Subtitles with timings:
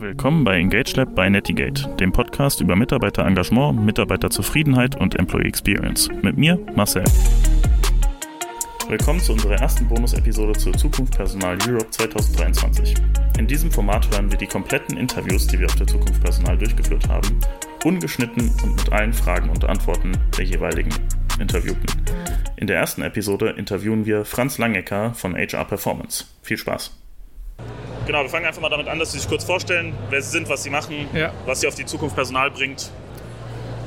[0.00, 6.08] Willkommen bei Engage Lab bei Netigate, dem Podcast über Mitarbeiterengagement, Mitarbeiterzufriedenheit und Employee Experience.
[6.22, 7.04] Mit mir, Marcel.
[8.88, 12.94] Willkommen zu unserer ersten Bonus-Episode zur Zukunft Personal Europe 2023.
[13.38, 17.06] In diesem Format hören wir die kompletten Interviews, die wir auf der Zukunft Personal durchgeführt
[17.06, 17.38] haben,
[17.84, 20.94] ungeschnitten und mit allen Fragen und Antworten der jeweiligen
[21.38, 21.84] Interviewten.
[22.56, 26.24] In der ersten Episode interviewen wir Franz Langecker von HR Performance.
[26.40, 26.96] Viel Spaß!
[28.06, 30.48] Genau, wir fangen einfach mal damit an, dass Sie sich kurz vorstellen, wer Sie sind,
[30.48, 31.32] was Sie machen, ja.
[31.46, 32.90] was Sie auf die Zukunft Personal bringt.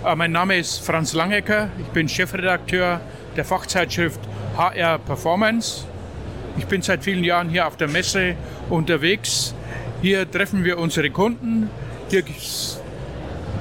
[0.04, 3.02] Ah, mein Name ist Franz Langecker, ich bin Chefredakteur
[3.36, 4.20] der Fachzeitschrift
[4.58, 5.86] HR Performance.
[6.58, 8.36] Ich bin seit vielen Jahren hier auf der Messe
[8.70, 9.56] unterwegs.
[10.02, 11.70] Hier treffen wir unsere Kunden,
[12.10, 12.24] hier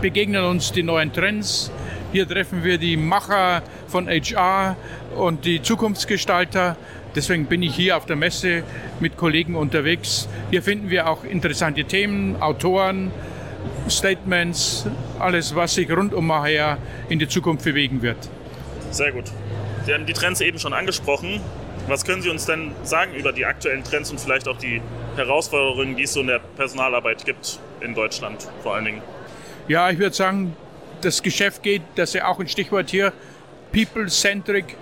[0.01, 1.71] begegnen uns die neuen Trends,
[2.13, 4.77] hier treffen wir die Macher von HR
[5.17, 6.77] und die Zukunftsgestalter.
[7.15, 8.63] Deswegen bin ich hier auf der Messe
[9.01, 10.29] mit Kollegen unterwegs.
[10.51, 13.11] Hier finden wir auch interessante Themen, Autoren,
[13.89, 14.87] Statements,
[15.19, 16.79] alles, was sich rund um HR
[17.09, 18.17] in die Zukunft bewegen wird.
[18.91, 19.25] Sehr gut.
[19.85, 21.41] Sie haben die Trends eben schon angesprochen.
[21.89, 24.81] Was können Sie uns denn sagen über die aktuellen Trends und vielleicht auch die
[25.17, 29.03] Herausforderungen, die es so in der Personalarbeit gibt in Deutschland vor allen Dingen?
[29.69, 30.57] Ja, ich würde sagen,
[31.01, 33.13] das Geschäft geht, das ist ja auch ein Stichwort hier,
[33.73, 34.77] People-Centric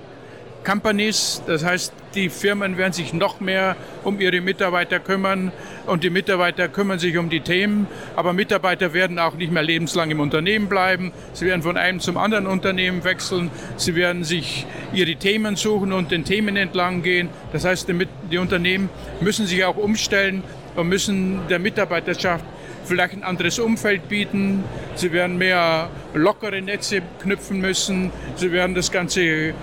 [0.64, 1.42] Companies.
[1.46, 5.52] Das heißt, die Firmen werden sich noch mehr um ihre Mitarbeiter kümmern
[5.86, 7.86] und die Mitarbeiter kümmern sich um die Themen.
[8.16, 11.12] Aber Mitarbeiter werden auch nicht mehr lebenslang im Unternehmen bleiben.
[11.32, 13.50] Sie werden von einem zum anderen Unternehmen wechseln.
[13.76, 17.28] Sie werden sich ihre Themen suchen und den Themen entlang gehen.
[17.52, 17.88] Das heißt,
[18.30, 18.88] die, Unternehmen
[19.20, 20.42] müssen sich auch umstellen
[20.76, 22.44] und müssen der Mitarbeiterschaft
[22.84, 24.64] vielleicht ein anderes Umfeld bieten.
[24.94, 28.10] Sie werden mehr lockere Netze knüpfen müssen.
[28.36, 29.54] Sie werden das ganze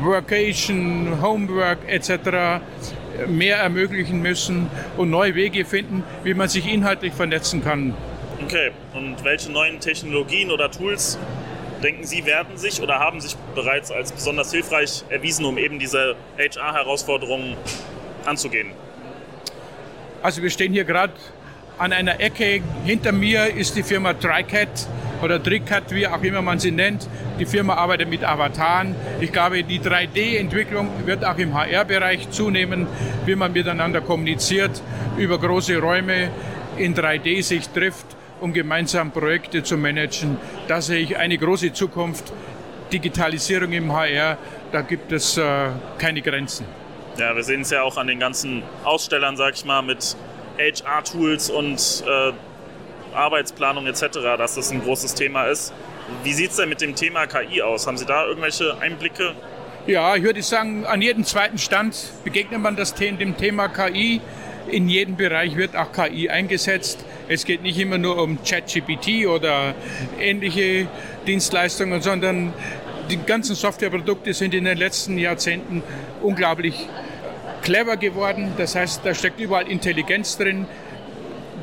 [0.00, 2.60] Workation, Homework etc.
[3.26, 7.94] mehr ermöglichen müssen und neue Wege finden, wie man sich inhaltlich vernetzen kann.
[8.44, 11.18] Okay, und welche neuen Technologien oder Tools
[11.82, 16.16] denken Sie werden sich oder haben sich bereits als besonders hilfreich erwiesen, um eben diese
[16.36, 17.56] HR-Herausforderungen
[18.24, 18.72] anzugehen?
[20.22, 21.12] Also wir stehen hier gerade
[21.78, 22.60] an einer Ecke.
[22.84, 24.88] Hinter mir ist die Firma TriCat
[25.22, 27.08] oder TriCat, wie auch immer man sie nennt.
[27.38, 28.94] Die Firma arbeitet mit Avataren.
[29.20, 32.86] Ich glaube, die 3D-Entwicklung wird auch im HR-Bereich zunehmen,
[33.26, 34.82] wie man miteinander kommuniziert,
[35.16, 36.30] über große Räume
[36.76, 38.06] in 3D sich trifft,
[38.40, 40.36] um gemeinsam Projekte zu managen.
[40.66, 42.32] Da sehe ich eine große Zukunft.
[42.92, 44.38] Digitalisierung im HR,
[44.72, 45.68] da gibt es äh,
[45.98, 46.64] keine Grenzen.
[47.18, 50.16] Ja, wir sehen es ja auch an den ganzen Ausstellern, sag ich mal, mit
[50.58, 52.32] HR-Tools und äh,
[53.14, 55.72] Arbeitsplanung etc., dass das ein großes Thema ist.
[56.24, 57.86] Wie sieht es denn mit dem Thema KI aus?
[57.86, 59.34] Haben Sie da irgendwelche Einblicke?
[59.86, 64.20] Ja, ich würde sagen, an jedem zweiten Stand begegnet man das dem Thema KI.
[64.70, 67.04] In jedem Bereich wird auch KI eingesetzt.
[67.28, 69.74] Es geht nicht immer nur um ChatGPT oder
[70.18, 70.88] ähnliche
[71.26, 72.52] Dienstleistungen, sondern
[73.10, 75.82] die ganzen Softwareprodukte sind in den letzten Jahrzehnten
[76.20, 76.86] unglaublich
[77.68, 78.54] clever geworden.
[78.56, 80.66] Das heißt, da steckt überall Intelligenz drin.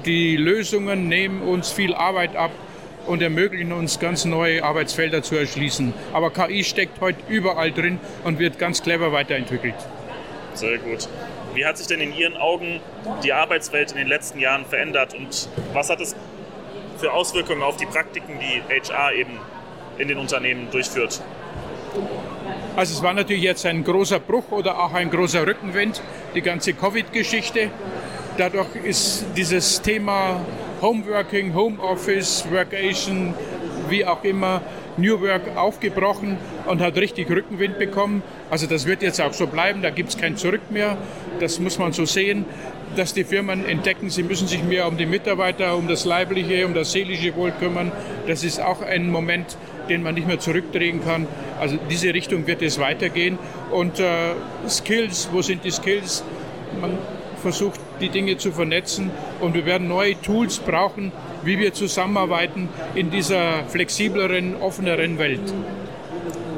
[0.05, 2.51] Die Lösungen nehmen uns viel Arbeit ab
[3.07, 5.95] und ermöglichen uns ganz neue Arbeitsfelder zu erschließen.
[6.13, 9.73] Aber KI steckt heute überall drin und wird ganz clever weiterentwickelt.
[10.53, 11.09] Sehr gut.
[11.55, 12.81] Wie hat sich denn in Ihren Augen
[13.23, 16.15] die Arbeitswelt in den letzten Jahren verändert und was hat es
[16.99, 19.39] für Auswirkungen auf die Praktiken, die HR eben
[19.97, 21.19] in den Unternehmen durchführt?
[22.75, 26.01] Also es war natürlich jetzt ein großer Bruch oder auch ein großer Rückenwind,
[26.35, 27.69] die ganze Covid-Geschichte.
[28.37, 30.41] Dadurch ist dieses Thema
[30.81, 33.33] Homeworking, Homeoffice, Workation,
[33.87, 34.61] wie auch immer,
[34.97, 38.23] New Work aufgebrochen und hat richtig Rückenwind bekommen.
[38.49, 40.97] Also das wird jetzt auch so bleiben, da gibt es kein Zurück mehr.
[41.39, 42.43] Das muss man so sehen,
[42.97, 46.73] dass die Firmen entdecken, sie müssen sich mehr um die Mitarbeiter, um das leibliche, um
[46.73, 47.93] das seelische Wohl kümmern.
[48.27, 51.27] Das ist auch ein Moment, den man nicht mehr zurückdrehen kann.
[51.59, 53.37] Also diese Richtung wird es weitergehen.
[53.71, 54.33] Und äh,
[54.67, 56.23] Skills, wo sind die Skills?
[56.81, 56.97] Man
[57.45, 61.11] versucht, die Dinge zu vernetzen und wir werden neue Tools brauchen,
[61.43, 65.53] wie wir zusammenarbeiten in dieser flexibleren, offeneren Welt.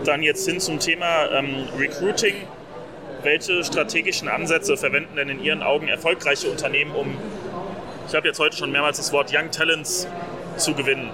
[0.06, 2.36] Dann jetzt hin zum Thema ähm, Recruiting.
[3.22, 7.18] Welche strategischen Ansätze verwenden denn in Ihren Augen erfolgreiche Unternehmen, um,
[8.08, 10.08] ich habe jetzt heute schon mehrmals das Wort Young Talents
[10.56, 11.10] zu gewinnen?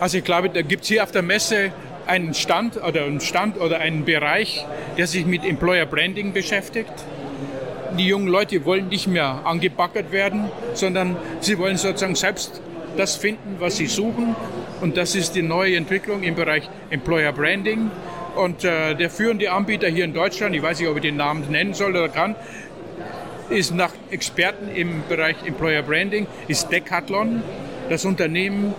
[0.00, 1.72] Also ich glaube, da gibt es hier auf der Messe
[2.06, 4.66] einen Stand oder einen Stand oder einen Bereich,
[4.98, 6.92] der sich mit Employer Branding beschäftigt.
[7.98, 12.60] Die jungen Leute wollen nicht mehr angebackert werden, sondern sie wollen sozusagen selbst
[12.96, 14.34] das finden, was sie suchen.
[14.80, 17.90] Und das ist die neue Entwicklung im Bereich Employer Branding.
[18.34, 21.48] Und äh, der führende Anbieter hier in Deutschland, ich weiß nicht, ob ich den Namen
[21.50, 22.34] nennen soll oder kann,
[23.48, 27.42] ist nach Experten im Bereich Employer Branding, ist Decathlon.
[27.88, 28.74] Das Unternehmen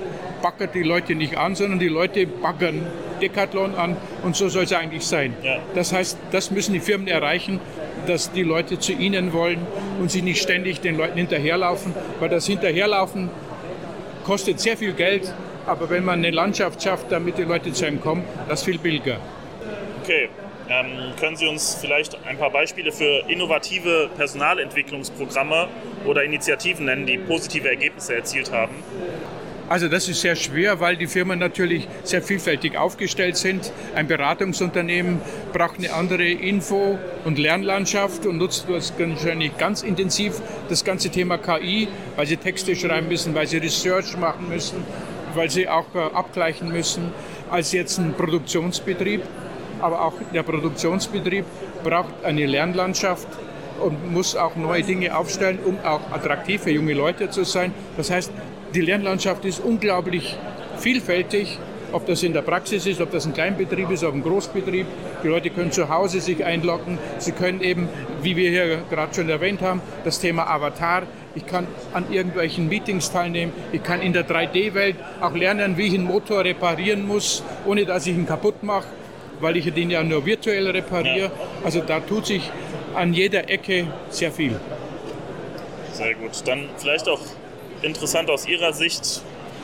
[0.45, 2.85] baggert die Leute nicht an, sondern die Leute baggern
[3.19, 5.33] Decathlon an und so soll es eigentlich sein.
[5.41, 5.57] Ja.
[5.73, 7.59] Das heißt, das müssen die Firmen erreichen,
[8.05, 9.65] dass die Leute zu ihnen wollen
[9.99, 13.31] und sie nicht ständig den Leuten hinterherlaufen, weil das Hinterherlaufen
[14.23, 15.33] kostet sehr viel Geld,
[15.65, 18.77] aber wenn man eine Landschaft schafft, damit die Leute zu einem kommen, das ist viel
[18.77, 19.17] billiger.
[20.03, 20.29] Okay,
[20.69, 25.69] ähm, können Sie uns vielleicht ein paar Beispiele für innovative Personalentwicklungsprogramme
[26.05, 28.75] oder Initiativen nennen, die positive Ergebnisse erzielt haben?
[29.67, 33.71] Also das ist sehr schwer, weil die Firmen natürlich sehr vielfältig aufgestellt sind.
[33.95, 35.19] Ein Beratungsunternehmen
[35.53, 41.87] braucht eine andere Info- und Lernlandschaft und nutzt wahrscheinlich ganz intensiv, das ganze Thema KI,
[42.15, 44.83] weil sie Texte schreiben müssen, weil sie Research machen müssen,
[45.33, 47.11] weil sie auch äh, abgleichen müssen,
[47.49, 49.23] als jetzt ein Produktionsbetrieb
[49.81, 51.45] aber auch der Produktionsbetrieb
[51.83, 53.27] braucht eine Lernlandschaft
[53.79, 57.73] und muss auch neue Dinge aufstellen, um auch attraktiv für junge Leute zu sein.
[57.97, 58.31] Das heißt,
[58.75, 60.35] die Lernlandschaft ist unglaublich
[60.77, 61.57] vielfältig,
[61.93, 64.85] ob das in der Praxis ist, ob das ein Kleinbetrieb ist, ob ein Großbetrieb.
[65.23, 66.97] Die Leute können zu Hause sich einloggen.
[67.17, 67.87] Sie können eben,
[68.21, 71.03] wie wir hier gerade schon erwähnt haben, das Thema Avatar.
[71.35, 73.53] Ich kann an irgendwelchen Meetings teilnehmen.
[73.71, 78.05] Ich kann in der 3D-Welt auch lernen, wie ich einen Motor reparieren muss, ohne dass
[78.05, 78.87] ich ihn kaputt mache
[79.41, 81.29] weil ich den ja nur virtuell repariere.
[81.61, 82.49] Also da tut sich
[82.93, 84.57] an jeder Ecke sehr viel.
[85.91, 86.31] Sehr gut.
[86.45, 87.19] Dann vielleicht auch
[87.81, 89.21] interessant aus Ihrer Sicht,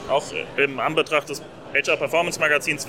[0.09, 0.23] auch
[0.57, 1.41] im Anbetracht des
[1.73, 2.87] HR Performance Magazins,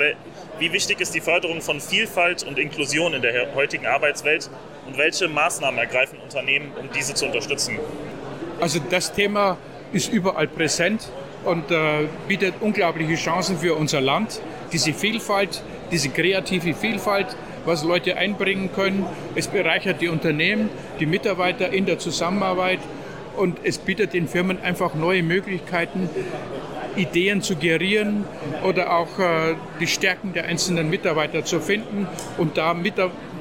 [0.58, 4.50] wie wichtig ist die Förderung von Vielfalt und Inklusion in der heutigen Arbeitswelt
[4.86, 7.78] und welche Maßnahmen ergreifen Unternehmen, um diese zu unterstützen?
[8.60, 9.56] Also das Thema
[9.92, 11.08] ist überall präsent
[11.44, 14.40] und äh, bietet unglaubliche Chancen für unser Land.
[14.72, 19.06] Diese Vielfalt diese kreative Vielfalt, was Leute einbringen können.
[19.36, 22.80] Es bereichert die Unternehmen, die Mitarbeiter in der Zusammenarbeit
[23.37, 26.08] und es bietet den Firmen einfach neue Möglichkeiten,
[26.96, 28.25] Ideen zu gerieren
[28.64, 32.06] oder auch äh, die Stärken der einzelnen Mitarbeiter zu finden.
[32.37, 32.76] Und da,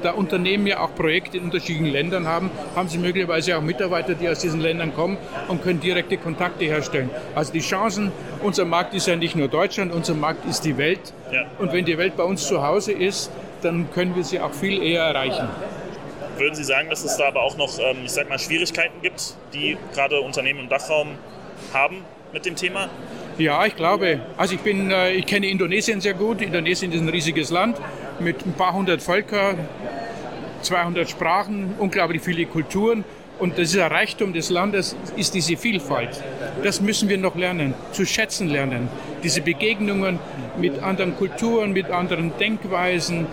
[0.02, 4.28] da Unternehmen ja auch Projekte in unterschiedlichen Ländern haben, haben sie möglicherweise auch Mitarbeiter, die
[4.28, 5.18] aus diesen Ländern kommen
[5.48, 7.10] und können direkte Kontakte herstellen.
[7.34, 8.10] Also die Chancen,
[8.42, 11.12] unser Markt ist ja nicht nur Deutschland, unser Markt ist die Welt.
[11.30, 11.44] Ja.
[11.58, 13.30] Und wenn die Welt bei uns zu Hause ist,
[13.62, 15.48] dann können wir sie auch viel eher erreichen.
[16.38, 19.34] Würden Sie sagen, dass es da aber auch noch, ähm, ich sag mal, Schwierigkeiten gibt,
[19.52, 21.16] die gerade Unternehmen im Dachraum
[21.72, 21.98] haben
[22.32, 22.88] mit dem Thema?
[23.38, 24.20] Ja, ich glaube.
[24.36, 26.40] Also ich bin, äh, ich kenne Indonesien sehr gut.
[26.40, 27.78] Indonesien ist ein riesiges Land
[28.18, 29.58] mit ein paar hundert Völkern,
[30.62, 33.04] 200 Sprachen, unglaublich viele Kulturen.
[33.38, 36.22] Und dieser Reichtum des Landes ist diese Vielfalt.
[36.62, 38.88] Das müssen wir noch lernen, zu schätzen lernen.
[39.24, 40.20] Diese Begegnungen
[40.58, 43.26] mit anderen Kulturen, mit anderen Denkweisen,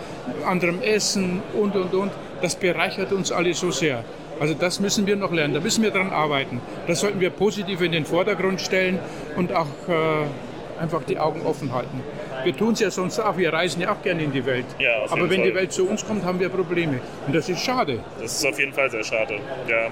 [0.45, 2.11] anderem Essen und, und, und,
[2.41, 4.03] das bereichert uns alle so sehr.
[4.39, 6.62] Also das müssen wir noch lernen, da müssen wir dran arbeiten.
[6.88, 9.00] Das sollten wir positiv in den Vordergrund stellen
[9.36, 12.01] und auch äh, einfach die Augen offen halten.
[12.44, 14.65] Wir tun es ja sonst auch, wir reisen ja auch gerne in die Welt.
[14.80, 15.50] Ja, Aber wenn Fall.
[15.50, 17.01] die Welt zu uns kommt, haben wir Probleme.
[17.27, 18.00] Und das ist schade.
[18.21, 19.89] Das ist auf jeden Fall sehr schade, ja.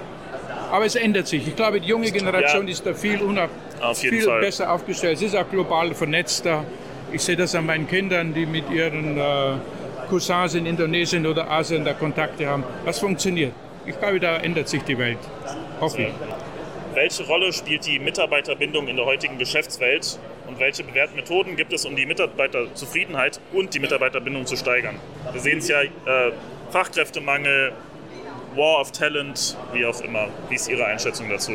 [0.70, 1.46] Aber es ändert sich.
[1.46, 2.72] Ich glaube, die junge Generation ja.
[2.72, 3.18] ist da viel,
[3.94, 4.40] viel Fall.
[4.40, 5.18] besser aufgestellt.
[5.18, 6.64] Sie ist auch global vernetzter.
[7.12, 9.54] Ich sehe das an meinen Kindern, die mit ihren äh,
[10.08, 12.64] Cousins in Indonesien oder Asien da Kontakte haben.
[12.84, 13.52] Das funktioniert
[13.88, 15.18] ich glaube, da ändert sich die Welt.
[15.80, 16.08] Hoffe ich.
[16.94, 21.84] Welche Rolle spielt die Mitarbeiterbindung in der heutigen Geschäftswelt und welche bewährten Methoden gibt es,
[21.84, 24.96] um die Mitarbeiterzufriedenheit und die Mitarbeiterbindung zu steigern?
[25.32, 25.88] Wir sehen es ja, äh,
[26.70, 27.72] Fachkräftemangel,
[28.56, 30.28] War of Talent, wie auch immer.
[30.48, 31.52] Wie ist Ihre Einschätzung dazu?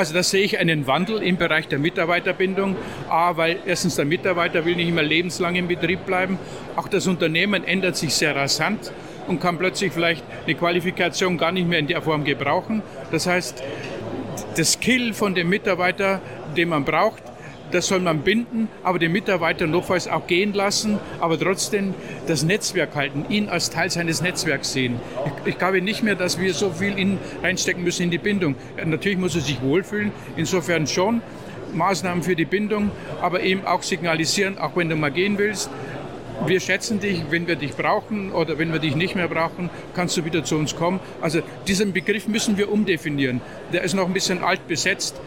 [0.00, 2.74] Also da sehe ich einen Wandel im Bereich der Mitarbeiterbindung.
[3.10, 6.38] A, weil erstens der Mitarbeiter will nicht immer lebenslang im Betrieb bleiben.
[6.74, 8.92] Auch das Unternehmen ändert sich sehr rasant
[9.26, 12.82] und kann plötzlich vielleicht eine Qualifikation gar nicht mehr in der Form gebrauchen.
[13.12, 13.62] Das heißt,
[14.56, 16.22] das Skill von dem Mitarbeiter,
[16.56, 17.22] den man braucht,
[17.70, 21.94] das soll man binden, aber den Mitarbeiter notfalls auch gehen lassen, aber trotzdem
[22.26, 25.00] das Netzwerk halten, ihn als Teil seines Netzwerks sehen.
[25.26, 28.54] Ich, ich glaube nicht mehr, dass wir so viel in, reinstecken müssen in die Bindung.
[28.84, 31.22] Natürlich muss er sich wohlfühlen, insofern schon.
[31.72, 32.90] Maßnahmen für die Bindung,
[33.22, 35.70] aber eben auch signalisieren, auch wenn du mal gehen willst,
[36.46, 40.16] wir schätzen dich, wenn wir dich brauchen oder wenn wir dich nicht mehr brauchen, kannst
[40.16, 40.98] du wieder zu uns kommen.
[41.20, 43.40] Also diesen Begriff müssen wir umdefinieren.
[43.72, 45.20] Der ist noch ein bisschen alt besetzt.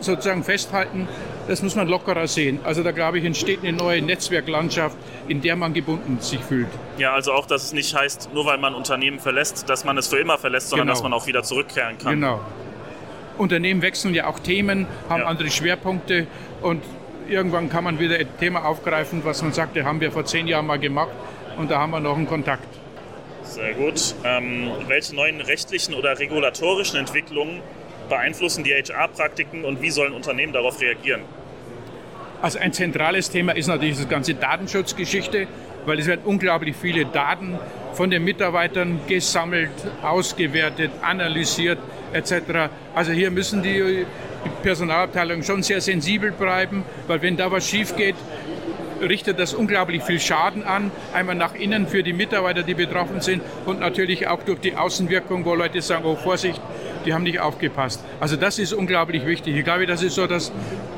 [0.00, 1.08] Sozusagen festhalten,
[1.48, 2.60] das muss man lockerer sehen.
[2.62, 6.68] Also da glaube ich, entsteht eine neue Netzwerklandschaft, in der man gebunden sich fühlt.
[6.98, 10.06] Ja, also auch, dass es nicht heißt, nur weil man Unternehmen verlässt, dass man es
[10.06, 10.94] für immer verlässt, sondern genau.
[10.94, 12.14] dass man auch wieder zurückkehren kann.
[12.14, 12.40] Genau.
[13.38, 15.26] Unternehmen wechseln ja auch Themen, haben ja.
[15.26, 16.26] andere Schwerpunkte
[16.60, 16.82] und
[17.28, 20.66] irgendwann kann man wieder ein Thema aufgreifen, was man sagte, haben wir vor zehn Jahren
[20.66, 21.12] mal gemacht
[21.56, 22.66] und da haben wir noch einen Kontakt.
[23.42, 24.14] Sehr gut.
[24.24, 27.62] Ähm, welche neuen rechtlichen oder regulatorischen Entwicklungen
[28.08, 31.22] beeinflussen die HR-Praktiken und wie sollen Unternehmen darauf reagieren?
[32.40, 35.48] Also ein zentrales Thema ist natürlich das ganze Datenschutzgeschichte,
[35.86, 37.58] weil es werden unglaublich viele Daten
[37.94, 39.70] von den Mitarbeitern gesammelt,
[40.02, 41.78] ausgewertet, analysiert
[42.12, 42.70] etc.
[42.94, 44.06] Also hier müssen die
[44.62, 48.14] Personalabteilungen schon sehr sensibel bleiben, weil wenn da was schief geht,
[49.00, 50.90] richtet das unglaublich viel Schaden an.
[51.12, 55.44] Einmal nach innen für die Mitarbeiter, die betroffen sind und natürlich auch durch die Außenwirkung,
[55.44, 56.60] wo Leute sagen, oh Vorsicht,
[57.08, 58.04] die haben nicht aufgepasst.
[58.20, 59.56] Also das ist unglaublich wichtig.
[59.56, 60.52] Ich glaube, das ist so das,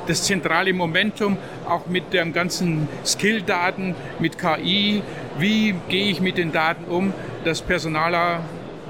[0.09, 1.37] das zentrale Momentum,
[1.69, 5.05] auch mit den ganzen Skill-Daten, mit KI.
[5.39, 7.15] Wie gehe ich mit den Daten um,
[7.45, 8.41] dass Personaler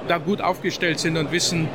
[0.09, 1.69] da gut aufgestellt sind und wissen,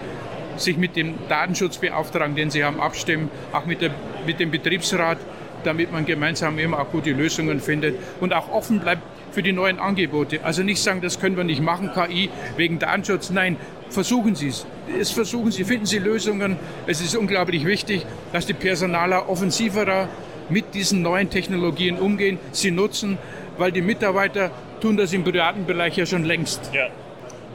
[0.57, 3.91] sich mit dem Datenschutzbeauftragten, den sie haben, abstimmen, auch mit, der,
[4.25, 5.19] mit dem Betriebsrat,
[5.63, 9.03] damit man gemeinsam immer auch gute Lösungen findet und auch offen bleibt
[9.35, 10.39] für die neuen Angebote.
[10.43, 13.29] Also nicht sagen, das können wir nicht machen, KI wegen Datenschutz.
[13.31, 13.57] Nein,
[13.89, 14.65] versuchen Sie es.
[14.99, 16.55] Es versuchen Sie, finden Sie Lösungen.
[16.87, 20.07] Es ist unglaublich wichtig, dass die Personaler offensiver
[20.47, 23.17] mit diesen neuen Technologien umgehen, sie nutzen,
[23.57, 26.71] weil die Mitarbeiter tun das im privaten Bereich ja schon längst.
[26.73, 26.87] Ja.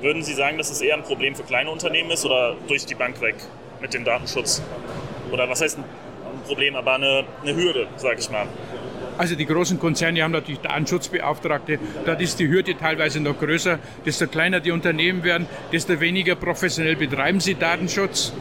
[0.03, 2.95] Würden Sie sagen, dass es eher ein Problem für kleine Unternehmen ist oder durch die
[2.95, 3.37] Bank weg
[3.81, 4.63] mit dem Datenschutz?
[5.31, 5.85] Oder was heißt ein
[6.47, 8.47] Problem, aber eine, eine Hürde, sage ich mal?
[9.21, 11.79] Also die großen Konzerne haben natürlich Datenschutzbeauftragte.
[12.07, 13.79] Da ist die Hürde teilweise noch größer.
[14.07, 18.33] Desto kleiner die Unternehmen werden, desto weniger professionell betreiben sie Datenschutz.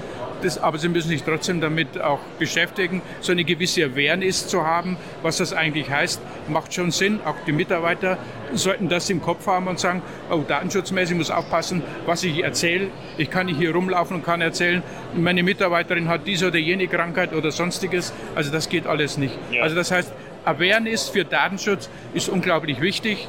[0.41, 4.95] Das, aber sie müssen sich trotzdem damit auch beschäftigen, so eine gewisse Awareness zu haben,
[5.21, 7.19] was das eigentlich heißt, macht schon Sinn.
[7.25, 8.17] Auch die Mitarbeiter
[8.53, 12.87] sollten das im Kopf haben und sagen, oh, datenschutzmäßig muss aufpassen, was ich erzähle.
[13.17, 14.81] Ich kann nicht hier rumlaufen und kann erzählen,
[15.13, 18.13] meine Mitarbeiterin hat diese oder jene Krankheit oder sonstiges.
[18.33, 19.37] Also das geht alles nicht.
[19.51, 19.63] Ja.
[19.63, 20.13] Also das heißt,
[20.49, 23.27] Awareness für Datenschutz ist unglaublich wichtig.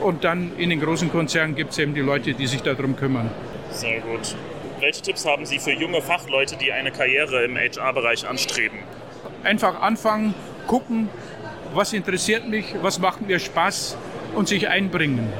[0.00, 3.30] Und dann in den großen Konzernen gibt es eben die Leute, die sich darum kümmern.
[3.70, 4.34] Sehr gut.
[4.78, 8.78] Welche Tipps haben Sie für junge Fachleute, die eine Karriere im HR-Bereich anstreben?
[9.42, 10.34] Einfach anfangen,
[10.66, 11.10] gucken,
[11.74, 13.98] was interessiert mich, was macht mir Spaß
[14.34, 15.30] und sich einbringen.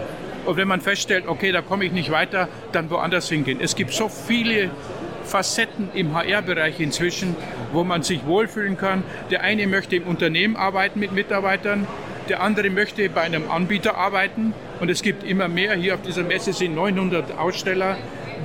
[0.45, 3.61] Und wenn man feststellt, okay, da komme ich nicht weiter, dann woanders hingehen.
[3.61, 4.71] Es gibt so viele
[5.31, 7.37] Facetten im HR-Bereich inzwischen,
[7.73, 9.05] wo man sich wohlfühlen kann.
[9.31, 11.87] Der eine möchte im Unternehmen arbeiten mit Mitarbeitern,
[12.29, 14.53] der andere möchte bei einem Anbieter arbeiten.
[14.81, 15.75] Und es gibt immer mehr.
[15.75, 17.97] Hier auf dieser Messe sind 900 Aussteller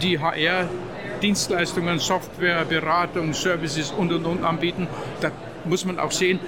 [0.01, 4.87] die HR-Dienstleistungen, Software, Beratung, Services und und und anbieten.
[5.21, 5.31] Da
[5.65, 6.39] muss man auch sehen,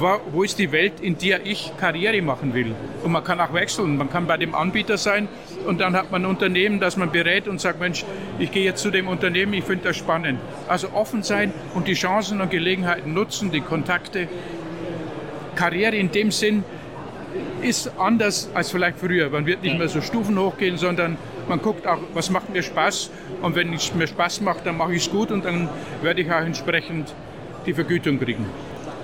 [0.00, 2.74] wo ist die Welt, in der ich Karriere machen will.
[3.02, 3.96] Und man kann auch wechseln.
[3.96, 5.28] Man kann bei dem Anbieter sein
[5.66, 8.04] und dann hat man ein Unternehmen, das man berät und sagt, Mensch,
[8.38, 10.38] ich gehe jetzt zu dem Unternehmen, ich finde das spannend.
[10.68, 14.28] Also offen sein und die Chancen und Gelegenheiten nutzen, die Kontakte.
[15.54, 16.64] Karriere in dem Sinn
[17.62, 19.30] ist anders als vielleicht früher.
[19.30, 21.16] Man wird nicht mehr so Stufen hochgehen, sondern
[21.48, 23.10] man guckt auch, was macht mir Spaß.
[23.42, 25.68] Und wenn es mir Spaß macht, dann mache ich es gut und dann
[26.02, 27.14] werde ich auch entsprechend
[27.66, 28.46] die Vergütung kriegen.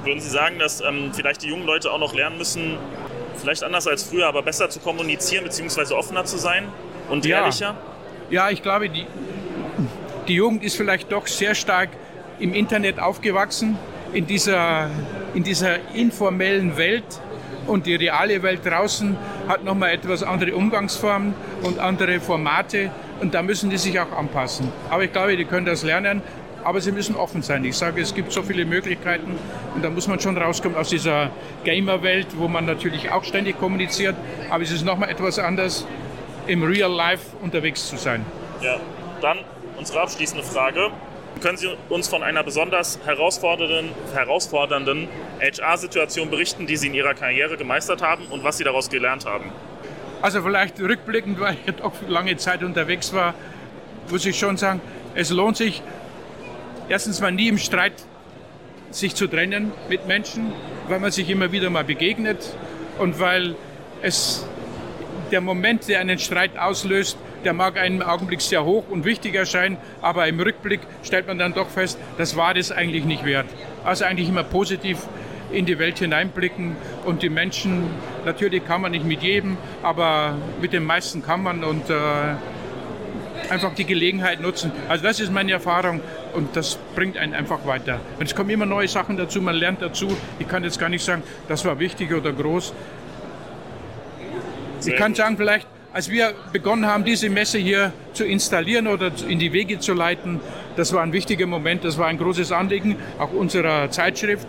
[0.04, 2.78] Würden Sie sagen, dass ähm, vielleicht die jungen Leute auch noch lernen müssen,
[3.36, 5.94] vielleicht anders als früher, aber besser zu kommunizieren bzw.
[5.94, 6.68] offener zu sein
[7.08, 7.40] und ja.
[7.40, 7.76] ehrlicher?
[8.30, 9.06] Ja, ich glaube, die,
[10.28, 11.90] die Jugend ist vielleicht doch sehr stark
[12.38, 13.78] im Internet aufgewachsen,
[14.12, 14.90] in dieser,
[15.34, 17.04] in dieser informellen Welt
[17.66, 19.16] und die reale Welt draußen
[19.48, 22.90] hat nochmal etwas andere Umgangsformen und andere Formate
[23.20, 24.72] und da müssen die sich auch anpassen.
[24.88, 26.22] Aber ich glaube, die können das lernen,
[26.64, 27.64] aber sie müssen offen sein.
[27.64, 29.38] Ich sage, es gibt so viele Möglichkeiten
[29.74, 31.30] und da muss man schon rauskommen aus dieser
[31.64, 34.16] Gamer-Welt, wo man natürlich auch ständig kommuniziert,
[34.50, 35.86] aber es ist nochmal etwas anders,
[36.46, 38.24] im Real Life unterwegs zu sein.
[38.60, 38.78] Ja,
[39.20, 39.38] dann
[39.76, 40.90] unsere abschließende Frage.
[41.40, 45.08] Können Sie uns von einer besonders herausfordernden, herausfordernden
[45.40, 49.50] HR-Situation berichten, die Sie in Ihrer Karriere gemeistert haben und was Sie daraus gelernt haben?
[50.20, 53.34] Also vielleicht rückblickend, weil ich doch lange Zeit unterwegs war,
[54.10, 54.82] muss ich schon sagen,
[55.14, 55.82] es lohnt sich
[56.90, 57.94] erstens mal nie im Streit
[58.90, 60.52] sich zu trennen mit Menschen,
[60.88, 62.56] weil man sich immer wieder mal begegnet
[62.98, 63.54] und weil
[64.02, 64.44] es
[65.30, 69.36] der Moment, der einen Streit auslöst, der mag einem im Augenblick sehr hoch und wichtig
[69.36, 73.46] erscheinen, aber im Rückblick stellt man dann doch fest, das war das eigentlich nicht wert.
[73.84, 74.98] Also eigentlich immer positiv
[75.52, 77.84] in die Welt hineinblicken und die Menschen,
[78.24, 81.94] natürlich kann man nicht mit jedem, aber mit den meisten kann man und äh,
[83.50, 84.72] einfach die Gelegenheit nutzen.
[84.88, 86.00] Also das ist meine Erfahrung
[86.34, 88.00] und das bringt einen einfach weiter.
[88.18, 90.08] Und es kommen immer neue Sachen dazu, man lernt dazu.
[90.38, 92.72] Ich kann jetzt gar nicht sagen, das war wichtig oder groß.
[94.86, 99.40] Ich kann sagen, vielleicht als wir begonnen haben, diese Messe hier zu installieren oder in
[99.40, 100.40] die Wege zu leiten,
[100.76, 104.46] das war ein wichtiger Moment, das war ein großes Anliegen, auch unserer Zeitschrift,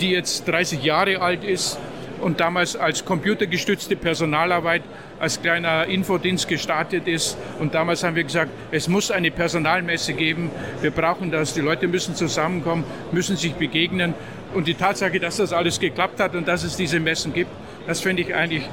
[0.00, 1.78] die jetzt 30 Jahre alt ist.
[2.20, 4.82] Und damals als computergestützte Personalarbeit
[5.18, 7.36] als kleiner Infodienst gestartet ist.
[7.58, 10.50] Und damals haben wir gesagt, es muss eine Personalmesse geben.
[10.80, 11.54] Wir brauchen das.
[11.54, 14.14] Die Leute müssen zusammenkommen, müssen sich begegnen.
[14.54, 17.50] Und die Tatsache, dass das alles geklappt hat und dass es diese Messen gibt,
[17.86, 18.68] das finde ich eigentlich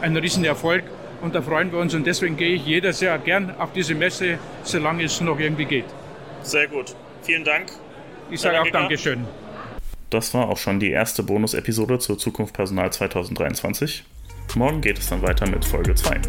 [0.00, 0.84] ein Riesenerfolg.
[1.22, 1.94] Und da freuen wir uns.
[1.94, 5.84] Und deswegen gehe ich jedes Jahr gern auf diese Messe, solange es noch irgendwie geht.
[6.42, 6.94] Sehr gut.
[7.22, 7.70] Vielen Dank.
[8.30, 9.26] Ich sage auch Dankeschön.
[10.10, 14.04] Das war auch schon die erste Bonus-Episode zur Zukunft Personal 2023.
[14.56, 16.20] Morgen geht es dann weiter mit Folge 2.